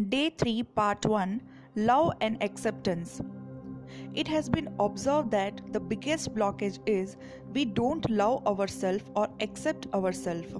Day 0.00 0.30
3, 0.30 0.62
Part 0.62 1.04
1 1.04 1.42
Love 1.76 2.14
and 2.22 2.42
Acceptance. 2.42 3.20
It 4.14 4.26
has 4.26 4.48
been 4.48 4.74
observed 4.80 5.30
that 5.32 5.60
the 5.70 5.80
biggest 5.80 6.34
blockage 6.34 6.78
is 6.86 7.18
we 7.52 7.66
don't 7.66 8.08
love 8.08 8.46
ourselves 8.46 9.04
or 9.14 9.28
accept 9.40 9.86
ourselves. 9.92 10.54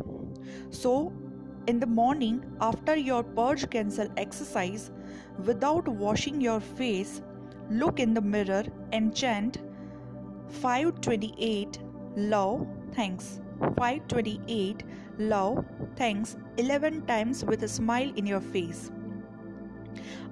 So, 0.68 1.14
in 1.66 1.80
the 1.80 1.87
morning 1.87 2.45
after 2.60 2.95
your 2.95 3.22
purge 3.22 3.71
cancel 3.71 4.06
exercise, 4.18 4.91
without 5.46 5.89
washing 5.89 6.39
your 6.39 6.61
face, 6.61 7.23
look 7.71 8.01
in 8.01 8.12
the 8.12 8.21
mirror 8.21 8.64
and 8.93 9.17
chant 9.17 9.57
528 10.61 11.79
love 12.17 12.67
thanks 12.95 13.41
528 13.61 14.83
love 15.19 15.64
thanks 15.96 16.37
11 16.59 17.07
times 17.07 17.46
with 17.46 17.62
a 17.62 17.69
smile 17.69 18.12
in 18.17 18.27
your 18.27 18.41
face 18.41 18.91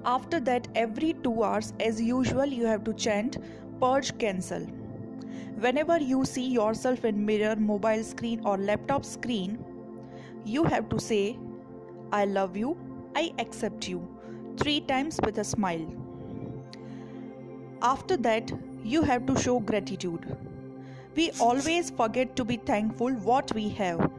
after 0.05 0.41
that 0.41 0.69
every 0.75 1.13
2 1.25 1.43
hours 1.43 1.73
as 1.81 2.01
usual 2.01 2.47
you 2.47 2.67
have 2.67 2.85
to 2.85 2.95
chant 2.95 3.39
purge 3.81 4.17
cancel. 4.19 4.63
Whenever 5.65 5.99
you 5.99 6.25
see 6.25 6.47
yourself 6.47 7.05
in 7.05 7.25
mirror 7.25 7.57
mobile 7.57 8.03
screen 8.03 8.41
or 8.45 8.57
laptop 8.57 9.05
screen 9.05 9.59
you 10.45 10.65
have 10.65 10.89
to 10.89 10.99
say 10.99 11.39
i 12.13 12.25
love 12.25 12.57
you. 12.57 12.77
I 13.15 13.33
accept 13.39 13.89
you. 13.89 14.07
3 14.57 14.81
times 14.83 15.19
with 15.25 15.39
a 15.39 15.45
smile. 15.45 15.87
After 17.83 18.17
that 18.29 18.53
you 18.85 19.03
have 19.03 19.27
to 19.27 19.37
show 19.39 19.59
gratitude. 19.61 20.37
We 21.17 21.31
always 21.41 21.91
forget 21.91 22.35
to 22.37 22.45
be 22.45 22.57
thankful 22.57 23.13
what 23.31 23.53
we 23.55 23.69
have. 23.71 24.11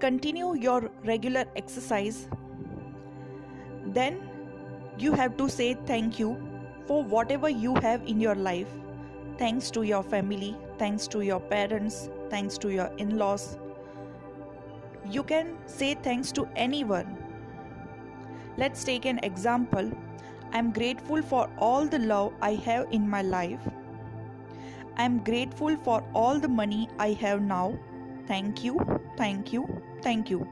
Continue 0.00 0.54
your 0.56 0.90
regular 1.04 1.44
exercise 1.56 2.28
then 3.94 4.22
you 4.98 5.12
have 5.12 5.36
to 5.36 5.48
say 5.48 5.74
thank 5.86 6.18
you 6.18 6.36
for 6.86 7.02
whatever 7.02 7.48
you 7.48 7.74
have 7.76 8.02
in 8.06 8.20
your 8.20 8.34
life. 8.34 8.68
Thanks 9.38 9.70
to 9.72 9.82
your 9.82 10.02
family 10.02 10.56
thanks 10.80 11.06
to 11.14 11.20
your 11.20 11.40
parents 11.40 12.08
thanks 12.30 12.56
to 12.58 12.70
your 12.72 12.90
in-laws. 12.96 13.58
You 15.16 15.22
can 15.22 15.56
say 15.66 15.94
thanks 15.94 16.32
to 16.32 16.48
anyone. 16.56 17.18
Let's 18.56 18.84
take 18.84 19.04
an 19.04 19.20
example. 19.22 19.90
I'm 20.52 20.70
grateful 20.72 21.22
for 21.22 21.48
all 21.58 21.86
the 21.86 21.98
love 21.98 22.32
i 22.40 22.54
have 22.66 22.86
in 22.98 23.08
my 23.08 23.22
life. 23.22 23.68
I'm 24.96 25.18
grateful 25.28 25.76
for 25.88 26.02
all 26.14 26.38
the 26.38 26.48
money 26.48 26.88
i 26.98 27.12
have 27.24 27.42
now. 27.42 27.78
Thank 28.26 28.64
you 28.64 28.80
thank 29.18 29.52
you 29.52 29.68
thank 30.08 30.30
you. 30.30 30.48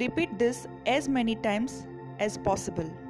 Repeat 0.00 0.38
this 0.38 0.66
as 0.86 1.08
many 1.08 1.36
times 1.36 1.86
as 2.18 2.38
possible. 2.38 3.05